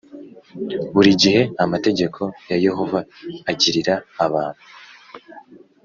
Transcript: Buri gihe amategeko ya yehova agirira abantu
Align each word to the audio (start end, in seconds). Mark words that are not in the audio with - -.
Buri 0.93 1.11
gihe 1.21 1.41
amategeko 1.63 2.21
ya 2.49 2.57
yehova 2.65 2.99
agirira 3.51 3.93
abantu 4.25 4.63